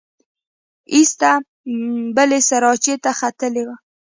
[0.93, 1.31] ایسته
[2.15, 3.75] بلې سراچې ته ختلې وه.